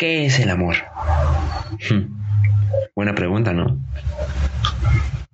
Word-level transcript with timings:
¿Qué 0.00 0.24
es 0.24 0.40
el 0.40 0.48
amor? 0.48 0.76
Hmm. 1.90 2.06
Buena 2.96 3.14
pregunta, 3.14 3.52
¿no? 3.52 3.78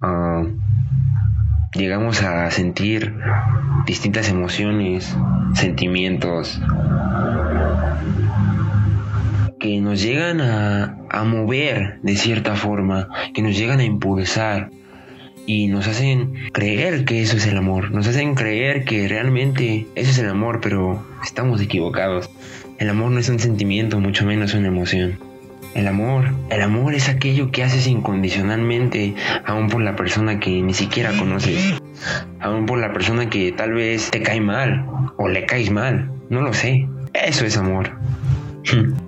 Ah, 0.00 0.42
llegamos 1.72 2.20
a 2.24 2.50
sentir 2.50 3.14
distintas 3.86 4.28
emociones, 4.28 5.16
sentimientos, 5.54 6.60
que 9.60 9.80
nos 9.80 10.02
llegan 10.02 10.40
a, 10.40 10.96
a 11.10 11.22
mover 11.22 12.00
de 12.02 12.16
cierta 12.16 12.56
forma, 12.56 13.08
que 13.34 13.42
nos 13.42 13.56
llegan 13.56 13.78
a 13.78 13.84
impulsar 13.84 14.70
y 15.46 15.68
nos 15.68 15.86
hacen 15.86 16.34
creer 16.52 17.04
que 17.04 17.22
eso 17.22 17.36
es 17.36 17.46
el 17.46 17.56
amor, 17.56 17.92
nos 17.92 18.08
hacen 18.08 18.34
creer 18.34 18.84
que 18.84 19.06
realmente 19.06 19.86
eso 19.94 20.10
es 20.10 20.18
el 20.18 20.28
amor, 20.28 20.58
pero 20.60 21.06
estamos 21.22 21.60
equivocados. 21.60 22.28
El 22.78 22.90
amor 22.90 23.10
no 23.10 23.20
es 23.20 23.28
un 23.28 23.38
sentimiento, 23.38 24.00
mucho 24.00 24.26
menos 24.26 24.54
una 24.54 24.68
emoción. 24.68 25.18
El 25.74 25.88
amor, 25.88 26.34
el 26.50 26.62
amor 26.62 26.94
es 26.94 27.08
aquello 27.08 27.50
que 27.50 27.62
haces 27.62 27.86
incondicionalmente, 27.86 29.14
aún 29.44 29.68
por 29.68 29.82
la 29.82 29.96
persona 29.96 30.40
que 30.40 30.62
ni 30.62 30.74
siquiera 30.74 31.12
conoces, 31.18 31.80
aún 32.40 32.66
por 32.66 32.78
la 32.78 32.92
persona 32.92 33.28
que 33.28 33.52
tal 33.52 33.72
vez 33.72 34.10
te 34.10 34.22
cae 34.22 34.40
mal 34.40 34.86
o 35.16 35.28
le 35.28 35.46
caes 35.46 35.70
mal, 35.70 36.10
no 36.28 36.42
lo 36.42 36.52
sé. 36.52 36.88
Eso 37.14 37.46
es 37.46 37.56
amor. 37.56 37.92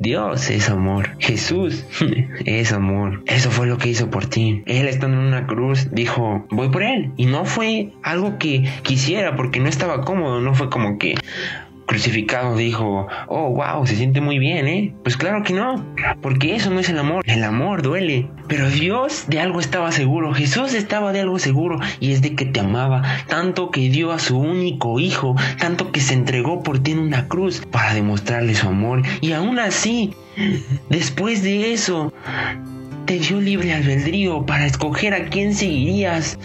Dios 0.00 0.48
es 0.48 0.70
amor. 0.70 1.10
Jesús 1.18 1.84
es 2.44 2.72
amor. 2.72 3.22
Eso 3.26 3.50
fue 3.50 3.66
lo 3.66 3.78
que 3.78 3.88
hizo 3.88 4.10
por 4.10 4.26
ti. 4.26 4.62
Él 4.66 4.86
estando 4.86 5.20
en 5.20 5.26
una 5.26 5.46
cruz 5.46 5.88
dijo, 5.90 6.46
voy 6.50 6.68
por 6.68 6.84
él. 6.84 7.12
Y 7.16 7.26
no 7.26 7.44
fue 7.44 7.92
algo 8.04 8.38
que 8.38 8.64
quisiera 8.82 9.34
porque 9.34 9.58
no 9.58 9.68
estaba 9.68 10.02
cómodo. 10.02 10.40
No 10.40 10.54
fue 10.54 10.70
como 10.70 10.98
que, 10.98 11.16
crucificado 11.88 12.54
dijo, 12.54 13.08
oh, 13.28 13.50
wow, 13.50 13.84
se 13.86 13.96
siente 13.96 14.20
muy 14.20 14.38
bien, 14.38 14.68
¿eh? 14.68 14.94
Pues 15.02 15.16
claro 15.16 15.42
que 15.42 15.54
no, 15.54 15.84
porque 16.20 16.54
eso 16.54 16.70
no 16.70 16.78
es 16.80 16.88
el 16.90 16.98
amor, 16.98 17.24
el 17.26 17.42
amor 17.42 17.82
duele. 17.82 18.28
Pero 18.46 18.68
Dios 18.68 19.24
de 19.26 19.40
algo 19.40 19.58
estaba 19.58 19.90
seguro, 19.90 20.34
Jesús 20.34 20.74
estaba 20.74 21.12
de 21.12 21.20
algo 21.20 21.38
seguro, 21.38 21.80
y 21.98 22.12
es 22.12 22.22
de 22.22 22.34
que 22.34 22.44
te 22.44 22.60
amaba, 22.60 23.02
tanto 23.26 23.70
que 23.70 23.88
dio 23.88 24.12
a 24.12 24.18
su 24.18 24.38
único 24.38 25.00
hijo, 25.00 25.34
tanto 25.58 25.90
que 25.90 26.00
se 26.00 26.14
entregó 26.14 26.62
por 26.62 26.78
ti 26.78 26.92
en 26.92 26.98
una 27.00 27.26
cruz 27.26 27.62
para 27.70 27.94
demostrarle 27.94 28.54
su 28.54 28.68
amor, 28.68 29.02
y 29.22 29.32
aún 29.32 29.58
así, 29.58 30.14
después 30.90 31.42
de 31.42 31.72
eso, 31.72 32.12
te 33.08 33.18
dio 33.18 33.40
libre 33.40 33.72
albedrío 33.72 34.44
para 34.44 34.66
escoger 34.66 35.14
a 35.14 35.30
quién 35.30 35.54
seguirías. 35.54 36.38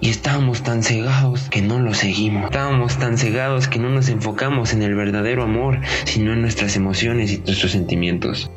Y 0.00 0.10
estábamos 0.10 0.64
tan 0.64 0.82
cegados 0.82 1.48
que 1.50 1.62
no 1.62 1.78
lo 1.78 1.94
seguimos. 1.94 2.46
Estábamos 2.46 2.98
tan 2.98 3.16
cegados 3.16 3.68
que 3.68 3.78
no 3.78 3.90
nos 3.90 4.08
enfocamos 4.08 4.72
en 4.72 4.82
el 4.82 4.96
verdadero 4.96 5.44
amor, 5.44 5.78
sino 6.04 6.32
en 6.32 6.40
nuestras 6.40 6.74
emociones 6.74 7.32
y 7.32 7.38
nuestros 7.38 7.70
sentimientos. 7.70 8.50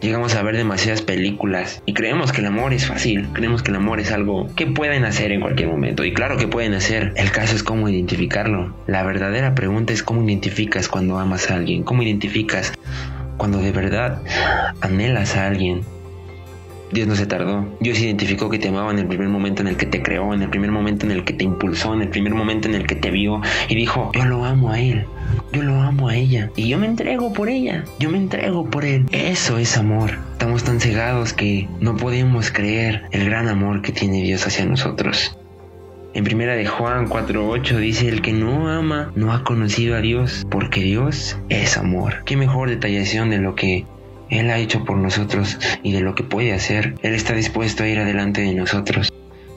Llegamos 0.00 0.34
a 0.34 0.42
ver 0.42 0.56
demasiadas 0.56 1.00
películas 1.00 1.80
y 1.86 1.94
creemos 1.94 2.32
que 2.32 2.40
el 2.40 2.48
amor 2.48 2.74
es 2.74 2.86
fácil, 2.86 3.28
creemos 3.32 3.62
que 3.62 3.70
el 3.70 3.76
amor 3.76 4.00
es 4.00 4.10
algo 4.10 4.52
que 4.56 4.66
pueden 4.66 5.04
hacer 5.04 5.30
en 5.30 5.40
cualquier 5.40 5.68
momento 5.68 6.04
y 6.04 6.12
claro 6.12 6.36
que 6.36 6.48
pueden 6.48 6.74
hacer, 6.74 7.12
el 7.14 7.30
caso 7.30 7.54
es 7.54 7.62
cómo 7.62 7.88
identificarlo. 7.88 8.74
La 8.88 9.04
verdadera 9.04 9.54
pregunta 9.54 9.92
es 9.92 10.02
cómo 10.02 10.24
identificas 10.24 10.88
cuando 10.88 11.20
amas 11.20 11.52
a 11.52 11.54
alguien, 11.54 11.84
cómo 11.84 12.02
identificas 12.02 12.72
cuando 13.36 13.58
de 13.58 13.70
verdad 13.70 14.22
anhelas 14.80 15.36
a 15.36 15.46
alguien, 15.46 15.82
Dios 16.92 17.08
no 17.08 17.16
se 17.16 17.26
tardó. 17.26 17.66
Dios 17.80 17.98
identificó 17.98 18.48
que 18.48 18.58
te 18.58 18.68
amaba 18.68 18.92
en 18.92 18.98
el 18.98 19.06
primer 19.06 19.28
momento 19.28 19.62
en 19.62 19.68
el 19.68 19.76
que 19.76 19.86
te 19.86 20.02
creó, 20.02 20.32
en 20.32 20.42
el 20.42 20.50
primer 20.50 20.70
momento 20.70 21.04
en 21.06 21.12
el 21.12 21.24
que 21.24 21.32
te 21.32 21.44
impulsó, 21.44 21.94
en 21.94 22.02
el 22.02 22.08
primer 22.08 22.34
momento 22.34 22.68
en 22.68 22.74
el 22.74 22.86
que 22.86 22.94
te 22.94 23.10
vio 23.10 23.40
y 23.68 23.74
dijo, 23.74 24.12
yo 24.14 24.24
lo 24.24 24.44
amo 24.44 24.70
a 24.70 24.80
Él, 24.80 25.04
yo 25.52 25.62
lo 25.62 25.80
amo 25.82 26.08
a 26.08 26.16
ella 26.16 26.50
y 26.56 26.68
yo 26.68 26.78
me 26.78 26.86
entrego 26.86 27.32
por 27.32 27.48
ella, 27.48 27.84
yo 27.98 28.10
me 28.10 28.18
entrego 28.18 28.68
por 28.70 28.84
Él. 28.84 29.06
Eso 29.10 29.58
es 29.58 29.76
amor. 29.76 30.12
Estamos 30.32 30.64
tan 30.64 30.80
cegados 30.80 31.32
que 31.32 31.68
no 31.80 31.96
podemos 31.96 32.50
creer 32.50 33.04
el 33.10 33.24
gran 33.24 33.48
amor 33.48 33.82
que 33.82 33.92
tiene 33.92 34.22
Dios 34.22 34.46
hacia 34.46 34.64
nosotros. 34.64 35.36
En 36.14 36.24
primera 36.24 36.54
de 36.54 36.66
Juan 36.66 37.08
4:8 37.08 37.76
dice, 37.76 38.08
el 38.08 38.22
que 38.22 38.32
no 38.32 38.68
ama 38.70 39.12
no 39.16 39.34
ha 39.34 39.44
conocido 39.44 39.96
a 39.96 40.00
Dios, 40.00 40.46
porque 40.50 40.80
Dios 40.80 41.38
es 41.50 41.76
amor. 41.76 42.22
Qué 42.24 42.38
mejor 42.38 42.70
detallación 42.70 43.28
de 43.28 43.38
lo 43.38 43.54
que 43.54 43.84
él 44.30 44.50
ha 44.50 44.58
hecho 44.58 44.84
por 44.84 44.96
nosotros 44.96 45.58
y 45.82 45.92
de 45.92 46.00
lo 46.00 46.14
que 46.14 46.24
puede 46.24 46.52
hacer. 46.52 46.94
Él 47.02 47.14
está 47.14 47.34
dispuesto 47.34 47.84
a 47.84 47.88
ir 47.88 47.98
adelante 47.98 48.42
de 48.42 48.54
nosotros. 48.54 49.12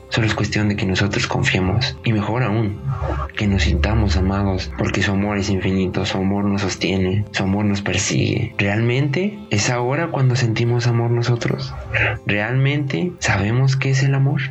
Solo 0.09 0.25
es 0.25 0.33
cuestión 0.33 0.69
de 0.69 0.75
que 0.75 0.87
nosotros 0.87 1.27
confiemos. 1.27 1.95
Y 2.03 2.13
mejor 2.13 2.43
aún, 2.43 2.81
que 3.37 3.47
nos 3.47 3.63
sintamos 3.63 4.17
amados, 4.17 4.71
porque 4.77 5.03
su 5.03 5.11
amor 5.11 5.37
es 5.37 5.49
infinito, 5.49 6.05
su 6.05 6.17
amor 6.17 6.45
nos 6.45 6.61
sostiene, 6.61 7.25
su 7.31 7.43
amor 7.43 7.65
nos 7.65 7.81
persigue. 7.81 8.55
¿Realmente 8.57 9.37
es 9.51 9.69
ahora 9.69 10.07
cuando 10.07 10.35
sentimos 10.35 10.87
amor 10.87 11.11
nosotros? 11.11 11.73
¿Realmente 12.25 13.11
sabemos 13.19 13.75
qué 13.75 13.91
es 13.91 14.01
el 14.01 14.15
amor? 14.15 14.41